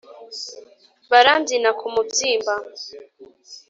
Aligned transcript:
barambyina 1.11 1.69
ku 1.79 1.85
mubyimba 1.93 2.53